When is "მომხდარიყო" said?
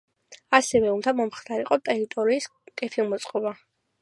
1.19-1.79